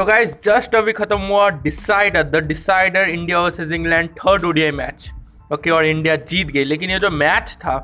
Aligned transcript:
तो 0.00 0.04
guys 0.04 0.34
just 0.44 0.74
अभी 0.76 0.92
खत्म 0.92 1.16
हुआ 1.20 1.48
decider 1.62 2.22
the 2.24 2.36
decider 2.46 3.08
India 3.08 3.40
versus 3.40 3.72
England 3.72 4.08
third 4.10 4.44
ODI 4.44 4.70
match 4.70 5.08
okay 5.52 5.70
और 5.70 5.86
इंडिया 5.86 6.14
जीत 6.30 6.46
गई। 6.46 6.64
लेकिन 6.64 6.90
ये 6.90 6.98
जो 6.98 7.10
मैच 7.10 7.50
था 7.60 7.74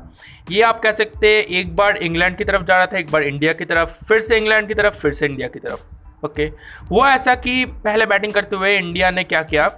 ये 0.51 0.61
आप 0.61 0.79
कह 0.81 0.91
सकते 0.91 1.35
हैं 1.35 1.43
एक 1.59 1.75
बार 1.75 1.97
इंग्लैंड 1.97 2.37
की 2.37 2.43
तरफ़ 2.43 2.63
जा 2.63 2.77
रहा 2.77 2.85
था 2.85 2.97
एक 2.97 3.11
बार 3.11 3.23
इंडिया 3.23 3.53
की 3.53 3.65
तरफ़ 3.65 4.03
फिर 4.05 4.21
से 4.21 4.37
इंग्लैंड 4.37 4.67
की 4.67 4.73
तरफ़ 4.73 4.95
फिर 4.95 5.13
से 5.13 5.25
इंडिया 5.25 5.47
की 5.47 5.59
तरफ़। 5.59 6.25
ओके 6.25 6.49
हुआ 6.89 7.13
ऐसा 7.13 7.35
कि 7.35 7.65
पहले 7.85 8.05
बैटिंग 8.05 8.33
करते 8.33 8.55
हुए 8.55 8.77
इंडिया 8.77 9.11
ने 9.11 9.23
क्या 9.23 9.43
किया? 9.43 9.71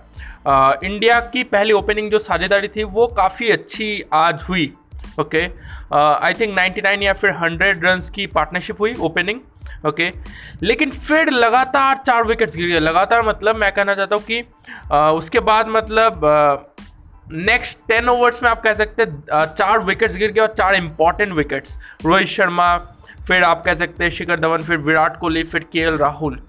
आ, 0.47 0.73
इंडिया 0.83 1.19
की 1.33 1.43
पहली 1.45 1.73
ओपनिंग 1.73 2.11
जो 2.11 2.19
साझेदारी 2.19 2.67
थी 2.67 2.83
वो 2.85 3.07
काफ़ी 3.17 3.49
अच्छी 3.49 4.03
आज 4.13 4.43
हुई। 4.49 4.71
ओके 5.19 5.47
आई 5.93 6.33
थिंक 6.33 6.57
99 6.57 7.03
या 7.03 7.13
फिर 7.13 7.31
100 7.33 7.83
रन्स 7.85 8.09
की 8.09 8.27
पार्टनरशिप 8.29 8.81
हुई 8.81 8.95
ओपनिंग 9.01 9.39
ओके? 9.87 10.11
लेकिन 10.63 10.91
फिर 10.91 11.29
लगातार 11.29 11.97
चार 11.97 12.23
विकेट्स 12.23 12.57
गिर 12.57 12.67
गए। 12.67 12.79
लगातार 12.79 13.21
मतलब 13.21 13.55
मैं 13.55 13.71
कहना 13.71 13.95
चाहता 13.95 14.15
हूँ 14.15 14.23
कि 14.23 14.41
uh, 14.41 14.93
उसके 14.93 15.39
बाद 15.41 15.67
मतलब 15.69 16.21
नेक्स्ट 17.31 17.77
टेन 17.87 18.09
ओवर्स 18.09 18.41
में 18.43 18.49
आप 18.49 18.61
कह 18.61 18.73
सकते 18.73 19.03
हैं 19.03 19.45
चार 19.47 19.79
विकेट्स 19.79 20.15
गिर 20.17 20.31
गए 20.31 20.41
और 20.41 20.53
चार 20.57 20.75
इंपॉर्टेंट 20.75 21.33
विकेट्स 21.33 21.77
रोहित 22.05 22.27
शर्मा 22.27 22.77
फिर 23.27 23.43
आप 23.43 23.63
कह 23.65 23.73
सकते 23.73 24.03
हैं 24.03 24.11
शिखर 24.11 24.39
धवन 24.39 24.61
फिर 24.61 24.77
विराट 24.77 25.17
कोहली 25.17 25.43
फिर 25.43 25.63
के 25.63 25.97
राहुल 25.97 26.39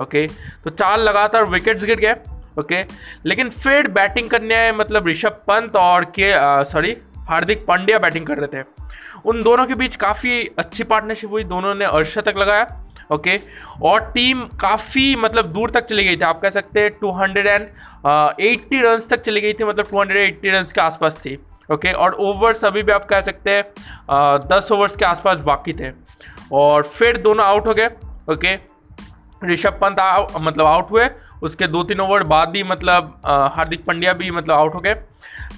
ओके? 0.00 0.26
तो 0.64 0.70
चार 0.70 0.98
लगातार 0.98 1.44
विकेट्स 1.44 1.84
गिर 1.84 1.98
गए 1.98 2.14
ओके? 2.58 2.84
लेकिन 3.26 3.50
फिर 3.50 3.88
बैटिंग 3.88 4.30
करने 4.30 4.54
आए 4.54 4.72
मतलब 4.72 5.06
ऋषभ 5.08 5.42
पंत 5.48 5.76
और 5.76 6.04
के 6.18 6.32
सॉरी 6.64 6.96
हार्दिक 7.28 7.64
पांड्या 7.66 7.98
बैटिंग 7.98 8.26
कर 8.26 8.38
रहे 8.38 8.62
थे। 8.62 8.75
उन 9.24 9.42
दोनों 9.42 9.66
के 9.66 9.74
बीच 9.74 9.96
काफ़ी 9.96 10.42
अच्छी 10.58 10.84
पार्टनरशिप 10.84 11.30
हुई, 11.30 11.44
दोनों 11.44 11.74
ने 11.74 11.84
अर्शतक 11.86 12.36
लगाया 12.38 12.66
ओके 13.12 13.38
और 13.82 14.00
टीम 14.12 14.40
काफ़ी 14.60 15.14
मतलब 15.16 15.52
दूर 15.52 15.70
तक 15.70 15.84
चली 15.86 16.04
गई 16.04 16.16
थी, 16.16 16.20
आप 16.20 16.40
कह 16.40 16.50
सकते 16.50 16.80
हैं 16.80 16.90
two 17.00 17.10
hundred 17.12 17.46
and 17.46 17.66
eighty 18.40 18.80
run 18.80 19.00
तक 19.10 19.20
चली 19.22 19.40
गई 19.40 19.52
थी 19.52 19.64
मतलब 19.64 19.86
टू 19.90 20.00
हंड्रेड 20.00 20.18
एट्टी 20.18 20.50
रन 20.50 20.64
के 20.74 20.80
आसपास 20.80 21.18
थी 21.24 21.38
ओके 21.72 21.92
और 21.94 22.14
ओवर्स 22.20 22.64
अभी 22.64 22.82
भी 22.82 22.92
आप 22.92 23.04
कह 23.08 23.20
सकते 23.22 23.50
हैं 23.50 23.64
दस 24.48 24.72
ओवर्स 24.72 24.96
के 24.96 25.04
आसपास 25.04 25.38
बाकी 25.46 25.72
थे। 25.72 25.90
और 26.54 26.82
फिर 26.84 27.16
दोनों 27.18 27.44
आउट 27.44 27.66
हो 27.66 27.74
गए 27.74 27.86
ओके 28.32 28.58
ऋषभ 29.42 29.78
पंत 29.80 29.96
मतलब 30.40 30.66
आउट 30.66 30.90
हुए, 30.90 31.08
उसके 31.42 31.66
दो 31.66 31.82
तीन 31.84 32.00
ओवर 32.00 32.22
बाद 32.24 32.56
ही 32.56 32.62
मतलब 32.64 33.20
हार्दिक 33.54 33.84
पंड्या 33.84 34.12
भी 34.12 34.30
मतलब 34.30 34.54
आउट 34.54 34.74
हो 34.74 34.80
गए। 34.80 34.94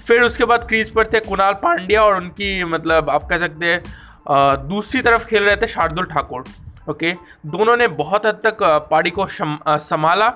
फिर 0.07 0.21
उसके 0.21 0.45
बाद 0.45 0.67
क्रीज 0.67 0.89
पर 0.89 1.07
थे 1.13 1.19
कुणाल 1.21 1.53
पांड्या 1.63 2.03
और 2.03 2.15
उनकी 2.15 2.63
मतलब 2.65 3.09
आप 3.09 3.27
कह 3.29 3.37
सकते 3.37 3.65
हैं 3.65 4.67
दूसरी 4.67 5.01
तरफ़ 5.01 5.25
खेल 5.27 5.43
रहे 5.43 5.55
थे 5.55 5.67
शार्दुल 5.67 6.05
ठाकुर, 6.05 6.43
ओके? 6.89 7.11
दोनों 7.47 7.77
ने 7.77 7.87
बहुत 7.95 8.25
हद 8.25 8.39
तक 8.43 8.57
पारी 8.91 9.09
को 9.09 9.27
संभाला, 9.27 10.27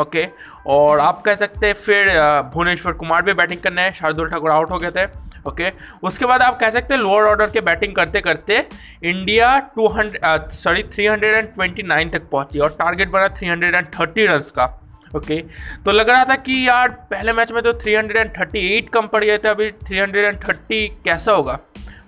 ओके? 0.00 0.26
और 0.66 1.00
आप 1.00 1.22
कह 1.22 1.34
सकते 1.36 1.66
हैं 1.66 1.74
फिर 1.76 2.12
भुवनेश्वर 2.52 2.92
कुमार 2.94 3.22
भी 3.22 3.32
बैटिंग 3.34 3.60
करने 3.60 3.82
हैं 3.82 3.92
शार्दुल 3.94 4.30
ठाकुर 4.30 4.50
आउट 4.50 4.70
हो 4.70 4.78
गए 4.78 4.90
थे, 4.90 5.06
ओके? 5.46 5.72
उसके 6.02 6.26
बाद 6.26 6.42
आप 6.42 6.58
कह 6.60 6.70
सकते 6.70 6.94
हैं 6.94 7.00
लोअर 7.00 7.24
ऑर्डर 7.26 7.50
के 7.50 7.60
बैटिंग 7.62 7.94
करते 7.94 8.20
करते 8.20 8.66
इंडिया 9.04 9.56
200 9.78 10.48
सॉरी 10.52 10.82
329 10.90 12.12
तक 12.12 12.28
पहुँची 12.32 12.58
और 12.58 12.76
टारगेट 12.78 13.10
बना 13.10 13.28
330 13.36 14.26
रन्स 14.28 14.50
का। 14.50 14.66
ओके। 15.10 15.40
तो 15.84 15.92
लग 15.92 16.10
रहा 16.10 16.24
था 16.24 16.34
कि 16.36 16.66
यार, 16.68 16.88
पहले 16.88 17.32
मैच 17.32 17.52
में 17.52 17.62
तो 17.62 17.72
338 17.74 18.88
कम 18.90 19.06
पड़ 19.06 19.24
गए 19.24 19.38
थे, 19.38 19.48
अभी 19.48 19.70
330 19.86 20.86
कैसा 21.04 21.32
होगा? 21.32 21.58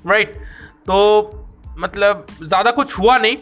राइट 0.07 0.35
तो 0.87 0.99
मतलब 1.79 2.27
ज़्यादा 2.43 2.71
कुछ 2.71 2.99
हुआ 2.99 3.19
नहीं। 3.19 3.37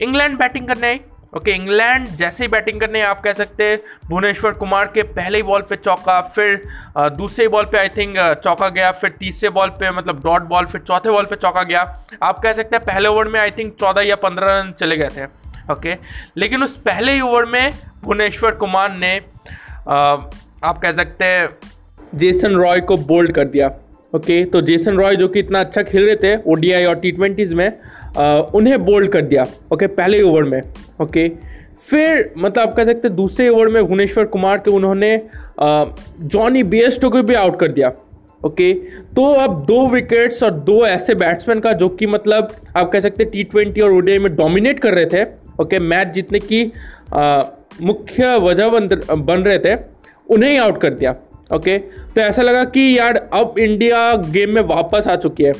इंग्लैंड 0.00 0.38
बैटिंग 0.38 0.66
करने 0.68 0.86
आई, 0.86 1.00
ओके। 1.36 1.50
इंग्लैंड 1.50 2.06
जैसे 2.08 2.44
ही 2.44 2.48
बैटिंग 2.48 2.80
करने, 2.80 3.00
आप 3.02 3.20
कह 3.20 3.32
सकते 3.32 3.64
हैं, 3.64 3.78
भुवनेश्वर 4.08 4.52
कुमार 4.54 4.86
के 4.94 5.02
पहले 5.02 5.38
ही 5.38 5.42
बॉल 5.42 5.62
पे 5.62 5.76
चौका, 5.76 6.20
फिर 6.20 6.62
दूसरे 7.16 7.48
बॉल 7.48 7.64
पे 7.64 7.78
आई 7.78 7.88
थिंक 7.88 8.16
चौका 8.44 8.68
गया, 8.68 8.92
फिर 8.92 9.10
तीसरे 9.10 9.48
बॉल 9.50 9.68
पे 9.70 9.90
मतलब 9.90 10.22
डॉट 10.22 10.42
बॉल, 10.44 10.66
फिर 10.66 10.80
चौथे 10.80 11.10
बॉल 11.10 11.24
पे 11.24 11.36
चौका 11.36 11.62
गया। 11.62 11.82
आप 12.22 12.38
कह 12.38 12.52
सकते 12.52 12.76
हैं, 12.76 12.84
पहले 12.84 13.08
ओवर 13.08 13.28
में 13.28 13.40
आई 13.40 13.50
थिंक 13.50 13.74
चौदह 13.80 14.02
या 14.02 14.16
पंद्रह 14.18 14.58
रन 14.58 14.72
चले 14.72 14.96
गए 14.96 15.08
थे। 15.08 15.26
ओके? 15.70 15.94
लेकिन 16.36 16.62
उस 16.62 16.76
पहले 16.86 17.20
ओवर 17.20 17.44
में 17.46 17.72
भुवनेश्वर 18.04 18.50
कुमार 18.54 18.96
ने 18.98 19.16
आ, 19.88 19.96
आप 20.64 20.78
कह 20.82 20.92
सकते 20.92 21.24
हैं 21.24 21.48
जेसन 22.18 22.54
रॉय 22.54 22.80
को 22.80 22.96
बोल्ड 22.96 23.32
कर 23.32 23.44
दिया 23.44 23.70
ओके? 24.14 24.44
तो 24.44 24.60
जेसन 24.60 24.96
रॉय 24.98 25.16
जो 25.16 25.28
कि 25.28 25.38
इतना 25.38 25.60
अच्छा 25.60 25.82
खेल 25.82 26.06
रहे 26.06 26.16
थे 26.16 26.36
ओडीआई 26.50 26.84
और 26.84 26.94
टी 27.00 27.10
ट्वेंटीज़ 27.12 27.54
में 27.54 27.68
आ, 28.18 28.24
उन्हें 28.54 28.84
बोल्ड 28.84 29.10
कर 29.12 29.22
दिया 29.22 29.46
ओके? 29.72 29.86
पहले 29.86 30.22
ओवर 30.22 30.44
में 30.44 30.60
ओके? 31.00 31.28
फिर 31.88 32.32
मतलब 32.38 32.68
आप 32.68 32.74
कह 32.76 32.84
सकते 32.84 33.08
दूसरे 33.08 33.48
ओवर 33.48 33.68
में 33.68 33.82
भुवनेश्वर 33.86 34.24
कुमार 34.26 34.58
के 34.58 34.70
उन्होंने 34.70 35.16
जॉनी 35.60 36.62
बेस्टो 36.62 37.10
को 37.10 37.22
भी 37.22 37.34
आउट 37.34 37.58
कर 37.60 37.72
दिया 37.72 37.92
ओके? 38.44 38.72
तो 39.16 39.24
अब 39.34 39.62
दो 39.66 39.86
विकेट्स 39.88 40.42
और 40.42 40.50
दो 40.50 40.84
ऐसे 40.86 41.14
बैट्समैन 41.14 41.60
का 41.60 41.72
जो 41.72 41.88
कि 41.88 42.06
मतलब 42.06 42.52
आप 42.76 42.90
कह 42.92 43.00
सकते 43.00 43.24
टी 43.24 43.44
ट्वेंटी 43.44 43.80
और 43.80 43.92
ओडीआई 43.92 44.18
में 44.18 44.34
डोमिनेट 44.36 44.78
कर 44.78 44.94
रहे 44.94 45.06
थे 45.06 45.24
ओके, 45.58 45.78
मैच 45.78 46.08
जीतने 46.08 46.38
की 46.42 46.64
मुख्य 47.82 48.36
वजह 48.38 48.68
बन 48.68 48.88
बन 49.16 49.42
रहे 49.42 49.58
थे, 49.58 49.74
उन्हें 50.30 50.50
ही 50.50 50.56
आउट 50.58 50.80
कर 50.80 50.90
दिया, 50.90 51.14
ओके? 51.54 51.78
तो 51.78 52.20
ऐसा 52.20 52.42
लगा 52.42 52.64
कि 52.66 52.98
यार, 52.98 53.16
अब 53.32 53.54
इंडिया 53.58 54.14
गेम 54.30 54.50
में 54.50 54.62
वापस 54.64 55.08
आ 55.08 55.16
चुकी 55.16 55.44
है। 55.44 55.52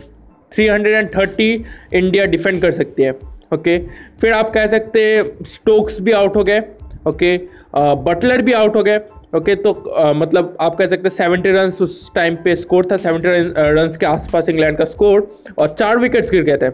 330 0.53 1.65
इंडिया 1.95 2.25
डिफेंड 2.27 2.61
कर 2.63 2.71
सकती 2.73 3.03
है, 3.03 3.11
ओके? 3.55 3.79
फिर 4.21 4.33
आप 4.33 4.51
कह 4.51 4.67
सकते 4.67 5.23
स्टोक्स 5.47 6.01
भी 6.01 6.13
आउट 6.13 6.37
हो 6.37 6.45
गए, 6.45 6.63
ओके? 7.07 7.37
बटलर 7.73 8.43
भी 8.43 8.53
आउट 8.53 8.77
हो 8.77 8.83
गए। 8.83 8.99
ओके 9.37 9.55
तो 9.55 9.73
आ, 9.73 10.13
मतलब 10.13 10.57
आप 10.61 10.77
कह 10.77 10.87
सकते 10.87 11.09
हैं 11.09 11.15
सेवेंटी 11.17 11.51
रन 11.51 11.73
उस 11.83 12.11
टाइम 12.15 12.37
पे 12.45 12.55
स्कोर 12.57 12.87
था 12.93 12.97
सेवेंटी 12.97 13.29
रन 13.29 13.89
के 14.01 14.07
आसपास 14.07 14.49
इंग्लैंड 14.49 14.77
का 14.79 14.85
स्कोर 14.85 15.27
और 15.59 15.69
चार 15.69 15.99
विकेट्स 15.99 16.31
गिर 16.31 16.43
गए 16.43 16.57
थे। 16.57 16.71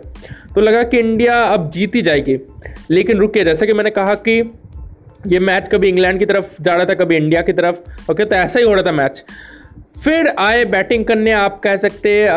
तो 0.54 0.60
लगा 0.60 0.83
कि 0.83 0.99
इंडिया 0.99 1.43
अब 1.44 1.71
जीत 1.71 1.94
ही 1.94 2.03
जाएगी। 2.03 2.38
लेकिन 2.91 3.19
रुके 3.19 3.44
जैसे 3.44 3.66
कि 3.66 3.72
मैंने 3.72 3.91
कहा 3.91 4.15
कि 4.28 4.38
ये 5.27 5.38
मैच 5.41 5.69
कभी 5.69 5.88
इंग्लैंड 5.88 6.19
की 6.19 6.27
तरफ़ 6.27 6.62
जा 6.62 6.75
रहा 6.77 6.84
था 6.84 6.94
कभी 6.94 7.16
इंडिया 7.16 7.43
की 7.43 7.53
तरफ़। 7.53 8.10
ओके 8.10 8.25
तो 8.25 8.37
ऐसा 8.37 8.59
ही 8.59 8.65
हो 8.65 8.75
रहा 8.75 8.83
था 8.83 8.93
मैच 8.93 9.25
फिर 10.04 10.28
आए 10.28 10.65
बैटिंग 10.65 11.04
करने 11.04 11.33
आप 11.33 11.60
कह 11.60 11.77
सकते 11.77 12.28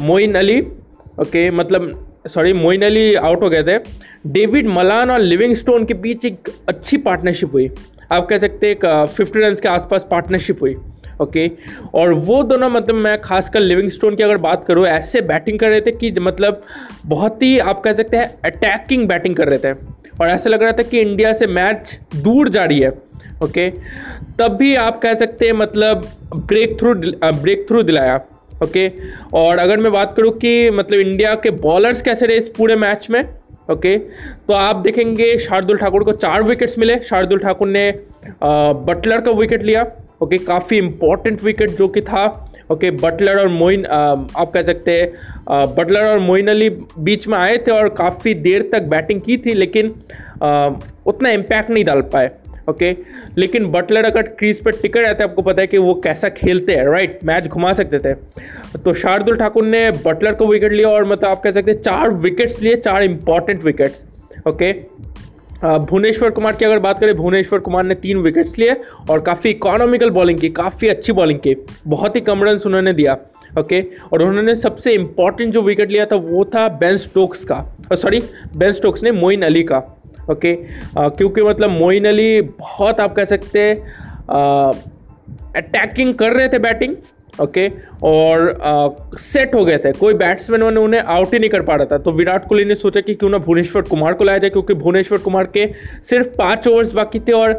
मोइन 0.00 0.34
अली। 0.34 0.60
ओके 1.20 1.50
मतलब 1.50 2.04
सॉरी 2.28 2.52
मोइन 2.52 2.82
अली 2.82 3.14
आउट 3.14 3.42
हो 3.42 3.50
गए 3.50 3.62
थे। 3.62 3.78
डेविड 4.26 4.66
मलान 4.68 5.10
और 5.10 5.20
लिविंग 5.20 5.54
स्टोन 5.54 5.84
के 5.84 5.94
बीच 5.96 6.24
एक 6.24 6.48
अच्छी 6.68 6.96
पार्टनरशिप 6.98 7.52
हुई। 7.52 7.70
आप 8.12 8.26
कह 8.26 8.38
सकते 8.38 8.70
एक 8.70 8.86
फिफ्टी 9.08 9.40
रन 9.40 9.54
के 9.54 9.68
आसपास 9.68 10.06
पार्टनरशिप 10.10 10.62
हुई। 10.62 10.76
ओके 11.20 11.50
और 11.94 12.12
वो 12.12 12.42
दोनों 12.42 12.68
मतलब 12.70 12.94
मैं 12.94 13.20
खासकर 13.20 13.60
लिविंग 13.60 13.88
स्टोन 13.90 14.16
की 14.16 14.22
अगर 14.22 14.36
बात 14.38 14.64
करूँ, 14.64 14.86
ऐसे 14.86 15.20
बैटिंग 15.22 15.58
कर 15.58 15.70
रहे 15.70 15.80
थे 15.80 15.92
कि 15.92 16.10
मतलब 16.12 16.62
बहुत 17.06 17.42
ही 17.42 17.58
आप 17.58 17.80
कह 17.80 17.92
सकते 17.92 18.16
हैं 18.16 18.34
अटैकिंग 18.44 19.06
बैटिंग 19.08 19.36
कर 19.36 19.48
रहे 19.48 19.58
थे। 19.58 19.72
और 20.20 20.28
ऐसा 20.28 20.50
लग 20.50 20.62
रहा 20.62 20.72
था 20.72 20.82
कि 20.82 21.00
इंडिया 21.00 21.32
से 21.32 21.46
मैच 21.48 21.98
दूर 22.16 22.48
जा 22.48 22.64
रही 22.64 22.80
है। 22.80 22.90
ओके 23.44 23.68
तब 24.38 24.56
भी 24.58 24.74
आप 24.76 25.00
कह 25.00 25.14
सकते 25.14 25.46
हैं 25.46 25.52
मतलब 25.52 26.08
ब्रेक 26.36 26.78
थ्रू 26.80 26.94
ब्रेक 26.94 27.66
थ्रू 27.68 27.82
दिलाया। 27.82 28.20
ओके? 28.62 28.90
और 29.34 29.58
अगर 29.58 29.76
मैं 29.76 29.92
बात 29.92 30.14
करूँ 30.16 30.32
कि 30.38 30.70
मतलब 30.70 30.98
इंडिया 30.98 31.34
के 31.34 31.50
बॉलर्स 31.60 32.02
कैसे 32.02 32.26
रहे 32.26 32.36
इस 32.36 32.48
पूरे 32.48 32.76
मैच 32.76 33.06
में 33.10 33.22
ओके? 33.70 33.96
तो 33.98 34.54
आप 34.54 34.76
देखेंगे 34.76 35.36
शार्दुल 35.38 35.78
ठाकुर 35.78 36.04
को 36.04 36.12
चार 36.14 36.42
विकेट्स 36.42 36.78
मिले। 36.78 36.98
शार्दुल 37.00 37.38
ठाकुर 37.38 37.68
ने 37.68 37.90
बटलर 38.42 39.20
का 39.20 39.30
विकेट 39.30 39.62
लिया 39.62 39.86
ओके? 40.22 40.38
काफ़ी 40.38 40.78
इंपॉर्टेंट 40.78 41.42
विकेट 41.44 41.70
जो 41.70 41.88
कि 41.88 42.00
था 42.02 42.26
ओके? 42.70 42.90
बटलर 42.90 43.38
और 43.40 43.48
मोइन 43.48 43.84
आप 43.86 44.50
कह 44.54 44.62
सकते 44.62 45.00
हैं 45.00 45.74
बटलर 45.74 46.06
और 46.06 46.18
मोइन 46.20 46.48
अली 46.48 46.70
बीच 46.98 47.28
में 47.28 47.38
आए 47.38 47.56
थे 47.58 47.70
और 47.70 47.88
काफ़ी 47.98 48.34
देर 48.36 48.68
तक 48.72 48.82
बैटिंग 48.88 49.20
की 49.20 49.36
थी 49.36 49.54
लेकिन 49.54 49.94
आ, 50.42 50.70
उतना 51.06 51.30
इम्पैक्ट 51.30 51.70
नहीं 51.70 51.84
डाल 51.84 52.00
पाए। 52.12 52.30
ओके? 52.68 52.94
लेकिन 53.38 53.70
बटलर 53.70 54.04
अगर 54.04 54.22
क्रीज 54.22 54.60
पर 54.60 54.72
टिकट 54.72 54.98
रहते 54.98 55.24
आपको 55.24 55.42
पता 55.42 55.60
है 55.60 55.66
कि 55.66 55.78
वो 55.78 55.94
कैसा 55.94 56.28
खेलते 56.30 56.74
हैं 56.74 56.84
राइट 56.84 57.18
मैच 57.24 57.46
घुमा 57.46 57.72
सकते 57.72 57.98
थे। 57.98 58.14
तो 58.78 58.94
शार्दुल 58.94 59.36
ठाकुर 59.36 59.64
ने 59.64 59.90
बटलर 60.04 60.34
को 60.34 60.46
विकेट 60.46 60.72
लिया 60.72 60.88
और 60.88 61.04
मतलब 61.04 61.30
आप 61.30 61.42
कह 61.42 61.50
सकते 61.50 61.70
हैं 61.70 61.80
चार 61.80 62.10
विकेट्स 62.10 62.60
लिए, 62.62 62.76
चार 62.76 63.02
important 63.02 63.64
wickets 63.64 64.04
okay? 64.48 64.72
Bhuvneshwar 65.60 66.30
Kumar 66.30 66.56
की 66.56 66.64
अगर 66.64 66.78
बात 66.78 66.98
करें, 67.00 67.14
भुवनेश्वर 67.16 67.58
कुमार 67.58 67.84
ने 67.84 67.94
तीन 67.94 68.18
विकेट्स 68.18 68.58
लिए 68.58 68.76
और 69.10 69.20
काफ़ी 69.20 69.50
इकोनॉमिकल 69.50 70.10
बॉलिंग 70.10 70.38
की, 70.38 70.48
काफ़ी 70.48 70.88
अच्छी 70.88 71.12
बॉलिंग 71.12 71.38
की। 71.38 71.54
बहुत 71.86 72.16
ही 72.16 72.20
कम 72.20 72.44
रन 72.44 72.60
उन्होंने 72.66 72.92
दिया, 72.92 73.16
ओके? 73.58 73.80
और 74.12 74.22
उन्होंने 74.22 74.54
सबसे 74.56 74.92
इंपॉर्टेंट 74.92 75.52
जो 75.52 75.62
विकेट 75.62 75.90
लिया 75.90 76.06
था, 76.06 76.16
वो 76.16 76.44
था 76.44 76.68
बेन 76.68 76.96
स्टोक्स 76.98 77.44
का। 77.44 77.64
सॉरी 77.92 78.22
बेन 78.56 78.72
स्टोक्स 78.72 79.02
ने 79.02 79.12
मोइन 79.12 79.42
अली 79.42 79.62
का। 79.62 79.78
ओके 80.30 80.54
क्योंकि 80.98 81.42
मतलब 81.42 81.70
मोइन 81.70 82.04
अली 82.08 82.40
बहुत 82.42 83.00
आप 83.00 83.14
कह 83.14 83.24
सकते 83.24 83.62
हैं 83.62 83.76
अटैकिंग 85.56 86.14
कर 86.14 86.32
रहे 86.32 86.48
थे 86.48 86.58
बैटिंग 86.58 86.94
ओके? 87.40 87.68
और 88.02 89.16
सेट 89.18 89.54
हो 89.54 89.64
गए 89.64 89.78
थे। 89.78 89.92
कोई 89.92 90.14
बैट्समैन 90.14 90.62
उन्हें 90.62 91.00
आउट 91.00 91.32
ही 91.32 91.38
नहीं 91.38 91.50
कर 91.50 91.62
पा 91.62 91.74
रहा 91.74 91.86
था। 91.86 91.98
तो 91.98 92.12
विराट 92.12 92.48
कोहली 92.48 92.64
ने 92.64 92.74
सोचा 92.74 93.00
कि 93.00 93.14
क्यों 93.14 93.30
ना 93.30 93.38
भुवनेश्वर 93.38 93.82
कुमार 93.82 94.14
को 94.14 94.24
लाया 94.24 94.38
जाए 94.38 94.50
क्योंकि 94.50 94.74
भुवनेश्वर 94.76 95.18
कुमार 95.18 95.46
के 95.56 95.68
सिर्फ़ 96.02 96.28
पाँच 96.38 96.68
ओवर्स 96.68 96.92
बाकी 96.92 97.20
थे 97.20 97.32
और 97.32 97.52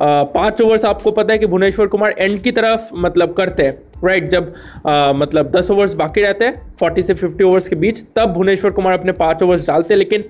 पाँच 0.00 0.60
ओवर्स 0.62 0.84
आपको 0.84 1.10
पता 1.10 1.32
है 1.32 1.38
कि 1.38 1.46
भुवनेश्वर 1.46 1.86
कुमार 1.86 2.14
एंड 2.18 2.40
की 2.42 2.52
तरफ़ 2.52 2.90
मतलब 2.96 3.32
करते 3.32 3.62
हैं। 3.62 3.78
राइट 4.04 4.22
right, 4.22 4.32
जब 4.32 4.52
आ, 4.86 5.12
मतलब 5.12 5.50
दस 5.50 5.70
ओवर्स 5.70 5.94
बाकी 5.94 6.20
रहते 6.20 6.44
हैं 6.44 6.74
फोर्टी 6.78 7.02
से 7.02 7.14
फिफ्टी 7.14 7.44
ओवर्स 7.44 7.68
के 7.68 7.76
बीच 7.76 8.02
तब 8.16 8.32
भुवनेश्वर 8.34 8.70
कुमार 8.70 8.98
अपने 8.98 9.12
पाँच 9.12 9.42
ओवर्स 9.42 9.66
डालते 9.66 9.96
लेकिन 9.96 10.24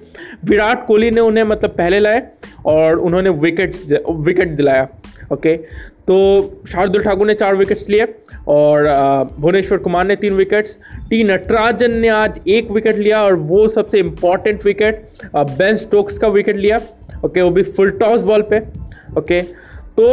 विराट 0.44 0.86
कोहली 0.86 1.10
ने 1.10 1.20
उन्हें 1.20 1.44
मतलब 1.44 1.70
पहले 1.70 1.98
लाए 1.98 2.22
और 2.66 2.98
उन्होंने 2.98 3.30
विकेट्स 3.40 3.86
विकेट 4.10 4.48
दिलाया। 4.48 4.88
ओके 5.32 5.56
तो 6.06 6.18
शार्दुल 6.68 7.02
ठाकुर 7.02 7.26
ने 7.26 7.34
चार 7.34 7.54
विकेट्स 7.56 7.88
लिए 7.90 8.06
और 8.48 8.86
भुवनेश्वर 9.38 9.78
कुमार 9.78 10.04
ने 10.06 10.16
तीन 10.16 10.34
विकेट्स 10.34 10.78
टी 11.10 11.22
नटराजन 11.24 11.92
ने 11.96 12.08
आज 12.08 12.40
एक 12.48 12.70
विकेट 12.70 12.96
लिया 12.98 13.22
और 13.24 13.34
वो 13.50 13.66
सबसे 13.68 13.98
इंपॉर्टेंट 13.98 14.64
विकेट 14.64 15.04
बेन 15.34 15.76
स्टोक्स 15.76 16.18
का 16.18 16.28
विकेट 16.28 16.56
लिया. 16.56 16.80
ओके 17.24 17.42
वो 17.42 17.50
भी 17.50 17.62
फुल 17.62 17.90
टॉस 17.98 18.22
बॉल 18.22 18.42
पे. 18.50 18.60
ओके 19.18 19.40
तो 19.96 20.08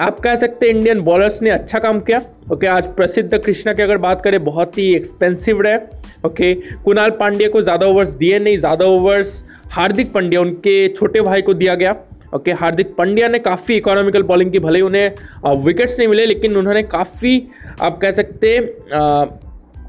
आप 0.00 0.18
कह 0.20 0.36
सकते 0.36 0.66
हैं 0.66 0.74
इंडियन 0.74 1.00
बॉलर्स 1.04 1.40
ने 1.42 1.50
अच्छा 1.50 1.78
काम 1.78 1.98
किया. 2.00 2.20
ओके 2.52 2.66
आज 2.66 2.86
प्रसिद्ध 2.96 3.36
कृष्णा 3.36 3.72
की 3.72 3.82
अगर 3.82 3.98
बात 3.98 4.22
करें, 4.22 4.42
बहुत 4.44 4.78
ही 4.78 4.92
एक्सपेंसिव 4.94 5.60
रहे. 5.62 5.78
ओके 6.26 6.54
कुणाल 6.84 7.10
पांड्या 7.20 7.48
को 7.48 7.62
ज़्यादा 7.62 7.86
ओवर्स 7.86 8.10
दिए 8.16 8.38
नहीं. 8.38 8.58
ज़्यादा 8.58 8.84
ओवर्स 8.86 9.42
हार्दिक 9.70 10.12
पांड्या, 10.12 10.40
उनके 10.40 10.88
छोटे 10.88 11.20
भाई 11.20 11.42
को 11.42 11.54
दिया 11.54 11.74
गया. 11.74 11.94
ओके, 12.32 12.52
हार्दिक 12.52 12.94
पांड्या 12.94 13.28
ने 13.28 13.38
काफ़ी 13.40 13.76
इकोनॉमिकल 13.76 14.22
बॉलिंग 14.24 14.52
की, 14.52 14.58
भले 14.58 14.78
ही 14.78 14.82
उन्हें 14.82 15.56
विकेट्स 15.64 15.98
नहीं 15.98 16.08
मिले, 16.08 16.26
लेकिन 16.26 16.56
उन्होंने 16.56 16.82
काफ़ी, 16.84 17.42
आप 17.80 17.98
कह 17.98 18.10
सकते 18.10 18.58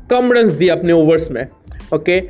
कम 0.09 0.31
रन्स 0.33 0.51
दिए 0.53 0.69
अपने 0.69 0.93
ओवर्स 0.93 1.29
में, 1.31 1.45
ओके। 1.93 2.21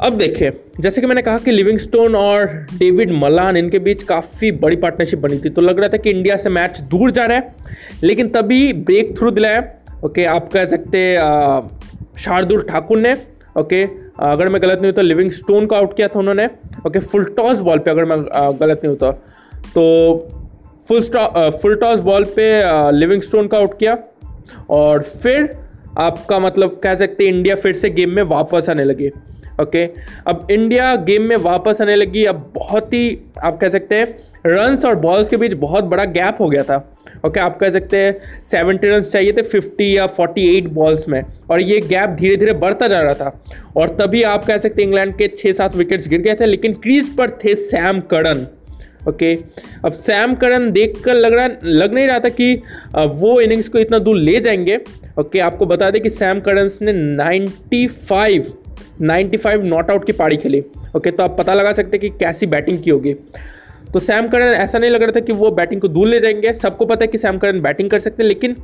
अब 0.00 0.16
देखिए, 0.18 0.52
जैसे 0.80 1.00
कि 1.00 1.06
मैंने 1.06 1.22
कहा 1.22 1.38
कि 1.38 1.50
लिविंगस्टोन 1.50 2.14
और 2.16 2.46
डेविड 2.74 3.10
मलान 3.12 3.56
इनके 3.56 3.78
बीच 3.78 4.02
काफ़ी 4.02 4.50
बड़ी 4.54 4.76
पार्टनरशिप 4.76 5.18
बनी 5.18 5.38
थी 5.38 5.50
तो 5.50 5.62
लग 5.62 5.80
रहा 5.80 5.88
था 5.88 5.96
कि 5.96 6.10
इंडिया 6.10 6.36
से 6.36 6.50
मैच 6.50 6.80
दूर 6.90 7.10
जा 7.10 7.24
रहा 7.24 7.36
है, 7.36 7.54
लेकिन 8.02 8.28
तभी 8.28 8.72
ब्रेक 8.72 9.16
थ्रू 9.18 9.30
दिलाया 9.30 9.62
ओके, 10.04 10.24
आप 10.24 10.48
कह 10.52 10.64
सकते 10.66 11.14
शार्दुल 12.18 12.62
ठाकुर 12.62 12.98
ने, 12.98 13.16
ओके 13.56 13.84
अगर 14.22 14.48
मैं 14.48 14.60
गलत 14.62 14.78
नहीं 14.78 14.86
हूँ 14.86 14.96
तो 14.96 15.02
लिविंग 15.02 15.30
स्टोन 15.30 15.66
को 15.66 15.74
आउट 15.74 15.96
किया 15.96 16.08
था 16.08 16.18
उन्होंने। 16.18 16.46
ओके 16.86 16.98
फुल 17.00 17.24
टॉस 17.36 17.60
बॉल 17.60 17.78
पे 17.78 17.90
अगर 17.90 18.04
मैं 18.04 18.18
गलत 18.60 18.80
नहीं 18.84 18.88
होता। 18.88 19.10
तो 19.74 20.28
फुल 20.88 21.02
फुल 21.52 21.74
टॉस 21.76 22.00
बॉल 22.00 22.24
पे 22.36 22.50
लिविंग 22.92 23.22
स्टोन 23.22 23.46
का 23.46 23.58
आउट 23.58 23.78
किया। 23.78 23.96
और 24.70 25.02
फिर 25.02 25.56
आपका 25.98 26.38
मतलब 26.38 26.78
कह 26.82 26.94
सकते 26.94 27.24
हैं 27.24 27.32
इंडिया 27.32 27.54
फिर 27.56 27.72
से 27.72 27.90
गेम 27.90 28.10
में 28.10 28.22
वापस 28.24 28.68
आने 28.70 28.84
लगी। 28.84 29.08
ओके 29.62 29.84
अब 30.26 30.46
इंडिया 30.50 30.94
गेम 30.98 31.22
में 31.22 31.36
वापस 31.38 31.80
आने 31.82 31.96
लगी। 31.96 32.24
अब 32.24 32.50
बहुत 32.54 32.92
ही, 32.94 33.18
आप 33.42 33.58
कह 33.60 33.68
सकते 33.68 33.94
हैं 33.94 34.16
रन्स 34.46 34.84
और 34.84 34.94
बॉल्स 34.96 35.28
के 35.28 35.36
बीच 35.36 35.54
बहुत 35.54 35.84
बड़ा 35.84 36.04
गैप 36.06 36.36
हो 36.40 36.48
गया 36.48 36.62
था। 36.62 36.89
ओके 37.16 37.28
okay, 37.28 37.38
आप 37.38 37.58
कह 37.58 37.70
सकते 37.70 37.96
हैं 37.96 38.42
सेवेंटी 38.44 38.88
रन 38.88 39.00
चाहिए 39.00 39.32
थे 39.32 39.42
फिफ्टी 39.42 39.96
या 39.96 40.06
फोर्टी 40.06 40.46
एट 40.56 40.68
बॉल्स 40.68 41.08
में। 41.08 41.22
और 41.50 41.60
ये 41.60 41.80
गैप 41.80 42.10
धीरे 42.10 42.36
धीरे 42.36 42.52
बढ़ता 42.54 42.88
जा 42.88 43.00
रहा 43.00 43.14
था। 43.14 43.44
और 43.76 43.88
तभी 43.96 44.22
आप 44.22 44.44
कह 44.44 44.58
सकते 44.58 44.82
हैं 44.82 44.88
इंग्लैंड 44.88 45.16
के 45.16 45.28
छः 45.36 45.52
सात 45.52 45.76
विकेट्स 45.76 46.08
गिर 46.08 46.20
गए 46.20 46.34
थे 46.34 46.46
लेकिन 46.46 46.72
क्रीज 46.72 47.14
पर 47.16 47.30
थे 47.44 47.54
सैम 47.54 48.00
करन 48.12 48.46
ओके 49.08 49.34
okay, 49.36 49.60
अब 49.84 49.92
सैम 49.92 50.34
करन 50.34 50.70
देख 50.72 51.00
कर 51.04 51.14
लग 51.14 51.32
रहा 51.32 51.48
लग 51.64 51.94
नहीं 51.94 52.06
रहा 52.06 52.18
था 52.18 52.28
कि 52.28 52.54
वो 52.94 53.40
इनिंग्स 53.40 53.68
को 53.68 53.78
इतना 53.78 53.98
दूर 53.98 54.16
ले 54.16 54.40
जाएँगे। 54.40 54.76
ओके 54.76 55.22
okay, 55.22 55.40
आपको 55.40 55.66
बता 55.66 55.90
दें 55.90 56.00
कि 56.02 56.10
सैम 56.10 56.40
करन्स 56.40 56.78
ने 56.82 56.92
95 56.92 58.52
95 59.02 59.62
नॉट 59.64 59.90
आउट 59.90 60.04
की 60.06 60.12
पारी 60.12 60.36
खेली। 60.36 60.62
ओके 60.96 61.10
तो 61.10 61.22
आप 61.22 61.36
पता 61.38 61.54
लगा 61.54 61.72
सकते 61.72 61.96
हैं 61.96 62.00
कि 62.00 62.08
कैसी 62.18 62.46
बैटिंग 62.46 62.82
की 62.82 62.90
होगी। 62.90 63.14
तो 63.92 64.00
सैम 64.00 64.28
करन 64.28 64.42
ऐसा 64.42 64.78
नहीं 64.78 64.90
लग 64.90 65.02
रहा 65.02 65.12
था 65.12 65.20
कि 65.20 65.32
वो 65.32 65.50
बैटिंग 65.50 65.80
को 65.80 65.88
दूर 65.88 66.08
ले 66.08 66.20
जाएँगे। 66.20 66.52
सबको 66.52 66.84
पता 66.84 67.04
है 67.04 67.06
कि 67.06 67.18
सैम 67.18 67.38
करन 67.38 67.60
बैटिंग 67.60 67.90
कर 67.90 68.00
सकते 68.00 68.22
हैं, 68.22 68.28
लेकिन 68.28 68.56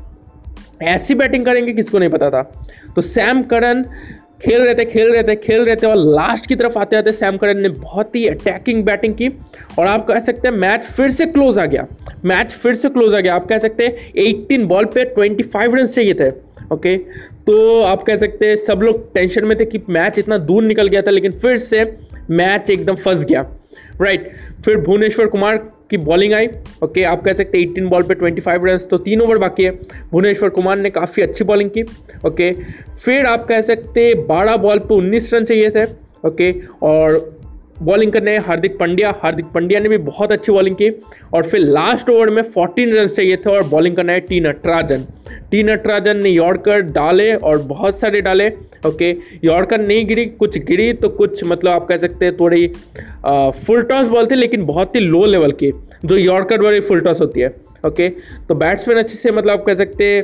ऐसी 0.82 1.14
बैटिंग 1.14 1.44
करेंगे, 1.44 1.73
किसको 1.73 1.99
नहीं 1.99 2.11
पता 2.11 2.31
था। 2.31 2.43
तो 2.96 3.02
सैम 3.02 3.43
करन 3.43 3.84
खेल 4.43 4.62
रहे 4.62 4.75
थे, 4.75 4.84
खेल 4.84 5.12
रहे 5.12 5.23
थे, 5.23 5.37
खेल 5.37 5.64
रहे 5.64 5.76
थे 5.76 5.87
और 5.87 5.96
लास्ट 5.96 6.46
की 6.46 6.56
तरफ़ 6.56 6.78
आते 6.78 6.96
आते 6.96 7.12
सैम 7.12 7.37
करन 7.37 7.58
ने 7.58 7.69
बहुत 7.69 8.17
ही 8.17 8.26
अटैकिंग 8.26 8.84
बैटिंग 8.84 9.14
की। 9.14 9.28
और 9.78 9.87
आप 9.87 10.06
कह 10.06 10.19
सकते 10.19 10.49
हैं 10.49 10.55
मैच 10.55 10.84
फिर 10.84 11.11
से 11.11 11.26
क्लोज 11.26 11.58
आ 11.58 11.64
गया। 11.64 11.87
मैच 12.25 12.52
फिर 12.52 12.75
से 12.75 12.88
क्लोज 12.88 13.14
आ 13.14 13.20
गया। 13.20 13.34
आप 13.34 13.46
कह 13.46 13.58
सकते 13.58 13.87
हैं 13.87 14.12
18 14.14 14.67
बॉल 14.67 14.84
पे 14.84 15.05
25 15.05 15.75
रन 15.75 15.87
चाहिए 15.87 16.14
थे 16.14 16.31
ओके 16.72 16.96
तो 17.46 17.82
आप 17.82 18.02
कह 18.02 18.17
सकते 18.17 18.46
हैं 18.46 18.56
सब 18.56 18.81
लोग 18.82 19.14
टेंशन 19.14 19.44
में 19.44 19.58
थे 19.61 19.64
कि 19.64 19.81
मैच 19.88 20.19
इतना 20.19 20.38
दूर 20.38 20.62
निकल 20.62 20.88
गया 20.88 21.02
था, 21.02 21.11
लेकिन 21.11 21.32
फिर 21.32 21.58
से 21.58 21.94
मैच 22.31 22.70
एकदम 22.70 22.94
फंस 22.94 23.25
गया। 23.25 23.56
राइट 24.00 24.31
फिर 24.64 24.76
भुवनेश्वर 24.76 25.26
कुमार 25.26 25.56
की 25.90 25.96
बॉलिंग 25.96 26.32
आई। 26.32 26.49
ओके 26.84 27.02
आप 27.02 27.20
कह 27.20 27.32
सकते 27.32 27.58
हैं 27.58 27.67
18 27.67 27.88
बॉल 27.88 28.02
पे 28.02 28.14
25 28.14 28.64
रन 28.64 28.78
तो 28.90 28.99
तीन 28.99 29.20
ओवर 29.20 29.38
बाकी 29.38 29.64
है। 29.64 29.70
भुवनेश्वर 30.11 30.49
कुमार 30.49 30.78
ने 30.78 30.90
काफ़ी 30.90 31.23
अच्छी 31.23 31.44
बॉलिंग 31.44 31.70
की। 31.70 31.82
ओके 32.26 32.52
फिर 32.96 33.26
आप 33.26 33.46
कह 33.46 33.61
सकते 33.61 34.12
12 34.28 34.56
बॉल 34.56 34.78
पे 34.78 34.94
19 34.94 35.32
रन 35.34 35.44
चाहिए 35.44 35.70
थे। 35.70 35.84
ओके 36.26 36.55
और 36.82 37.35
बॉलिंग 37.82 38.12
करने 38.12 38.31
हैं, 38.31 38.38
हार्दिक 38.38 38.78
पांड्या। 38.78 39.14
हार्दिक 39.23 39.46
पांड्या 39.46 39.81
ने 39.81 39.88
भी 39.88 39.96
बहुत 40.00 40.32
अच्छी 40.32 40.52
बॉलिंग 40.52 40.76
की 40.76 40.88
और 41.34 41.43
फिर 41.43 41.61
लास्ट 41.61 42.11
ओवर 42.11 42.31
में 42.31 42.43
14 42.44 42.94
रन 42.94 43.06
चाहिए 43.06 43.37
थे 43.37 43.50
और 43.50 43.62
बॉलिंग 43.69 43.96
करना 43.96 44.12
है 44.12 44.20
टी 44.20 44.40
नटराजन 44.40 45.05
टी 45.50 45.62
नटराजन 45.62 46.17
ने 46.17 46.31
यॉर्कर 46.31 46.81
डाले 46.82 47.32
और 47.34 47.58
बहुत 47.64 47.99
सारे 47.99 48.20
डाले, 48.20 48.49
ओके। 48.87 49.11
यॉर्कर 49.44 49.81
नहीं 49.81 50.06
गिरी, 50.06 50.25
कुछ 50.26 50.58
गिरी 50.61 50.93
तो 50.94 51.08
कुछ 51.11 51.44
मतलब 51.44 51.73
आप 51.73 51.87
कह 51.88 51.96
सकते 51.96 52.25
हैं 52.25 52.37
थोड़ी 52.37 52.67
फुल 53.26 53.82
टॉस 53.82 54.06
बॉल 54.06 54.26
थी, 54.26 54.34
लेकिन 54.34 54.64
बहुत 54.67 54.96
ही 54.96 55.00
लो 55.00 55.25
लेवल 55.26 55.52
की, 55.52 55.72
जो 56.05 56.17
यॉर्कर 56.17 56.62
वाली 56.62 56.81
फुल 56.81 57.00
टॉस 57.00 57.20
होती 57.20 57.40
है, 57.40 57.55
ओके। 57.87 58.08
तो 58.49 58.55
बैट्समैन 58.55 58.99
अच्छे 58.99 59.14
से 59.14 59.31
मतलब 59.31 59.50
आप 59.50 59.64
कह 59.67 59.75
सकते 59.75 60.20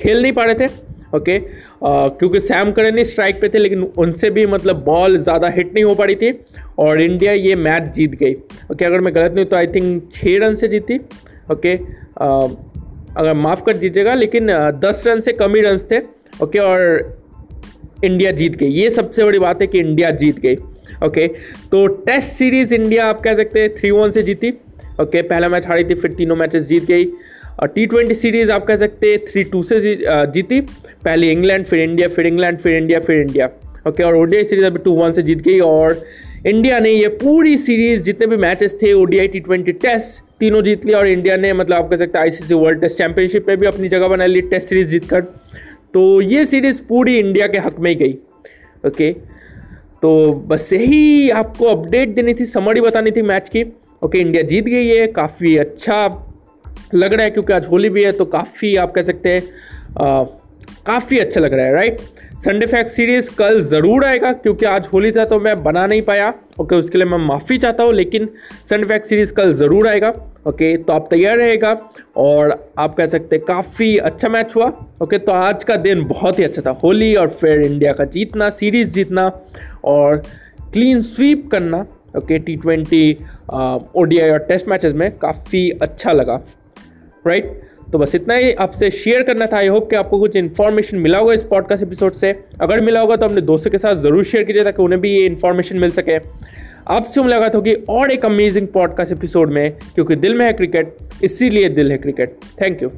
खेल 0.00 0.22
नहीं 0.22 0.32
पा 0.32 0.44
रहे 0.44 0.54
थे। 0.56 0.68
ओके? 1.14 1.38
क्योंकि 1.82 2.40
सैम 2.40 2.70
करन 2.72 2.98
ही 2.98 3.04
स्ट्राइक 3.04 3.40
पे 3.40 3.48
थे, 3.48 3.58
लेकिन 3.58 3.82
उनसे 3.82 4.30
भी 4.30 4.46
मतलब 4.46 4.82
बॉल 4.84 5.16
ज़्यादा 5.18 5.48
हिट 5.48 5.74
नहीं 5.74 5.84
हो 5.84 5.94
पा 5.94 6.04
रही 6.04 6.16
थी 6.16 6.32
और 6.78 7.00
इंडिया 7.02 7.32
ये 7.32 7.54
मैच 7.56 7.92
जीत 7.94 8.14
गई। 8.14 8.34
ओके, 8.72 8.84
अगर 8.84 9.00
मैं 9.00 9.14
गलत 9.14 9.32
नहीं 9.32 9.44
तो 9.46 9.56
आई 9.56 9.66
थिंक 9.66 10.08
छः 10.12 10.38
रन 10.40 10.54
से 10.54 10.68
जीती। 10.68 10.98
ओके 11.52 11.74
अगर 13.16 13.32
माफ़ 13.34 13.62
कर 13.64 13.76
दीजिएगा, 13.76 14.14
लेकिन 14.14 14.46
दस 14.80 15.02
रन 15.06 15.20
से 15.20 15.32
कम 15.34 15.54
ही 15.54 15.60
रन 15.62 15.78
थे। 15.90 15.98
ओके, 16.42 16.58
और 16.58 17.20
इंडिया 18.04 18.30
जीत 18.32 18.56
गई। 18.56 18.68
ये 18.68 18.88
सबसे 18.90 19.24
बड़ी 19.24 19.38
बात 19.38 19.60
है 19.62 19.66
कि 19.66 19.78
इंडिया 19.78 20.10
जीत 20.12 20.38
गई। 20.40 20.56
ओके 21.04 21.26
तो 21.70 21.86
टेस्ट 21.86 22.28
सीरीज़ 22.28 22.74
इंडिया 22.74 23.06
आप 23.06 23.20
कह 23.20 23.34
सकते 23.34 23.60
हैं 23.60 23.74
थ्री 23.74 23.90
वन 23.90 24.10
से 24.10 24.22
जीती। 24.22 24.52
ओके, 25.00 25.22
पहला 25.22 25.48
मैच 25.48 25.66
हारी 25.66 25.84
थी, 25.84 25.94
फिर 25.94 26.12
तीनों 26.12 26.36
मैचेस 26.36 26.62
जीत 26.64 26.84
गई। 26.84 27.04
टी 27.64 27.86
ट्वेंटी 27.86 28.14
सीरीज़ 28.14 28.50
आप 28.52 28.64
कह 28.66 28.76
सकते 28.76 29.10
हैं 29.10 29.18
थ्री 29.24 29.44
टू 29.44 29.62
से 29.62 29.80
जीती। 29.80 30.60
पहले 30.60 31.30
इंग्लैंड, 31.32 31.64
फिर 31.64 31.80
इंडिया, 31.80 32.08
फिर 32.08 32.26
इंग्लैंड, 32.26 32.58
फिर 32.58 32.76
इंडिया 32.76 33.00
फिर 33.00 33.20
इंडिया। 33.20 33.48
ओके 33.88 34.02
और 34.02 34.16
ओडीआई 34.16 34.44
सीरीज़ 34.44 34.64
अभी 34.66 34.78
टू 34.78 34.92
वन 34.92 35.12
से 35.12 35.22
जीत 35.22 35.42
गई 35.42 35.58
और 35.60 36.02
इंडिया 36.46 36.78
ने 36.78 36.90
ये 36.90 37.08
पूरी 37.16 37.56
सीरीज़ 37.56 38.02
जितने 38.02 38.26
भी 38.26 38.36
मैचेस 38.36 38.76
थे 38.82 38.92
ओडीआई 38.92 39.28
टी 39.28 39.40
ट्वेंटी 39.40 39.72
टेस्ट 39.74 40.22
तीनों 40.40 40.62
जीत 40.62 40.84
लिया 40.86 40.98
और 40.98 41.06
इंडिया 41.08 41.36
ने 41.36 41.52
मतलब 41.52 41.76
आप 41.76 41.88
कह 41.90 41.96
सकते 41.96 42.18
हैं 42.18 42.22
आईसीसी 42.22 42.54
वर्ल्ड 42.54 42.80
टेस्ट 42.80 42.98
चैंपियनशिप 42.98 43.48
में 43.48 43.56
भी 43.56 43.66
अपनी 43.66 43.88
जगह 43.88 44.08
बना 44.08 44.26
ली 44.26 44.40
टेस्ट 44.42 44.68
सीरीज़ 44.68 44.90
जीतकर। 44.90 45.20
तो 45.20 46.20
ये 46.22 46.44
सीरीज़ 46.44 46.82
पूरी 46.88 47.18
इंडिया 47.18 47.46
के 47.46 47.58
हक 47.58 47.80
में 47.80 47.90
ही 47.90 47.96
गई। 47.96 48.16
ओके 48.84 49.12
तो 50.02 50.32
बस 50.48 50.72
यही 50.72 51.30
आपको 51.32 51.66
अपडेट 51.66 52.14
देनी 52.14 52.34
थी 52.34 52.46
समरी 52.46 52.80
बतानी 52.80 53.10
थी 53.10 53.22
मैच 53.24 53.48
की। 53.48 53.64
ओके 54.02 54.18
इंडिया 54.18 54.42
जीत 54.44 54.64
गई 54.64 54.86
है 54.86 55.06
काफ़ी 55.12 55.56
अच्छा 55.56 56.06
लग 56.94 57.14
रहा 57.14 57.24
है 57.24 57.30
क्योंकि 57.30 57.52
आज 57.52 57.66
होली 57.68 57.88
भी 57.90 58.04
है 58.04 58.12
तो 58.12 58.24
काफ़ी 58.26 58.74
आप 58.76 58.92
कह 58.92 59.02
सकते 59.02 59.28
हैं 59.30 59.42
काफ़ी 60.86 61.18
अच्छा 61.18 61.40
लग 61.40 61.54
रहा 61.54 61.66
है 61.66 61.72
राइट 61.72 62.00
संडे 62.38 62.66
फैक्ट 62.66 62.90
सीरीज़ 62.90 63.30
कल 63.36 63.60
ज़रूर 63.64 64.04
आएगा, 64.04 64.32
क्योंकि 64.32 64.64
आज 64.66 64.88
होली 64.92 65.10
था 65.12 65.24
तो 65.24 65.38
मैं 65.40 65.62
बना 65.62 65.86
नहीं 65.86 66.02
पाया। 66.02 66.32
ओके 66.60 66.76
उसके 66.76 66.98
लिए 66.98 67.06
मैं 67.06 67.18
माफ़ी 67.18 67.56
चाहता 67.58 67.84
हूँ, 67.84 67.92
लेकिन 67.94 68.28
संडे 68.64 68.86
फैक्ट 68.86 69.06
सीरीज़ 69.06 69.32
कल 69.34 69.52
ज़रूर 69.54 69.88
आएगा। 69.88 70.12
ओके 70.46 70.76
तो 70.76 70.92
आप 70.92 71.06
तैयार 71.10 71.36
रहेगा 71.38 71.74
और 72.16 72.54
आप 72.78 72.94
कह 72.94 73.06
सकते 73.06 73.36
हैं 73.36 73.44
काफ़ी 73.44 73.96
अच्छा 73.98 74.28
मैच 74.28 74.54
हुआ। 74.56 74.66
ओके 75.02 75.18
तो 75.18 75.32
आज 75.32 75.64
का 75.64 75.76
दिन 75.78 76.04
बहुत 76.08 76.38
ही 76.38 76.44
अच्छा 76.44 76.62
था, 76.62 76.78
होली 76.84 77.14
और 77.14 77.30
फिर 77.30 77.62
इंडिया 77.62 77.92
का 77.92 78.04
जीतना 78.06 78.50
सीरीज़ 78.50 78.92
जीतना 78.94 79.30
और 79.84 80.22
क्लीन 80.72 81.02
स्वीप 81.04 81.48
करना। 81.52 81.84
ओके 82.16 82.38
टी 82.38 82.56
ट्वेंटी 82.56 83.12
ओ 83.50 83.56
और 83.96 84.38
टेस्ट 84.38 84.68
मैचेस 84.68 84.92
में 84.94 85.10
काफ़ी 85.16 85.68
अच्छा 85.72 86.12
लगा। 86.12 86.40
राइट 87.26 87.60
तो 87.92 87.98
बस 87.98 88.14
इतना 88.14 88.34
ही 88.34 88.52
आपसे 88.54 88.90
शेयर 88.90 89.22
करना 89.22 89.46
था। 89.46 89.56
आई 89.56 89.66
होप 89.66 89.88
कि 89.90 89.96
आपको 89.96 90.18
कुछ 90.18 90.36
इन्फॉर्मेशन 90.36 90.96
मिला 90.98 91.18
होगा 91.18 91.34
इस 91.34 91.42
पॉडकास्ट 91.42 91.82
एपिसोड 91.82 92.12
से। 92.12 92.34
अगर 92.60 92.80
मिला 92.80 93.00
होगा 93.00 93.16
तो 93.16 93.26
अपने 93.26 93.40
दोस्तों 93.42 93.70
के 93.70 93.78
साथ 93.78 93.96
ज़रूर 94.02 94.24
शेयर 94.24 94.44
कीजिए 94.44 94.64
ताकि 94.64 94.82
उन्हें 94.82 95.00
भी 95.00 95.10
ये 95.10 95.24
इन्फॉर्मेशन 95.26 95.78
मिल 95.78 95.90
सके। 95.90 96.18
आपसे 96.88 97.20
मुलाकात 97.20 97.54
होगी 97.54 97.74
और 97.90 98.10
एक 98.10 98.24
अमेजिंग 98.24 98.66
पॉडकास्ट 98.68 99.12
एपिसोड 99.12 99.52
में, 99.52 99.72
क्योंकि 99.94 100.16
दिल 100.16 100.34
में 100.34 100.44
है 100.46 100.52
क्रिकेट 100.52 100.96
इसीलिए 101.24 101.68
दिल 101.70 101.92
है 101.92 101.98
क्रिकेट 101.98 102.36
थैंक 102.60 102.82
यू 102.82 102.90